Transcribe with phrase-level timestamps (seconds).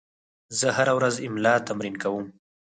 [0.59, 2.25] زه هره ورځ املا تمرین کوم.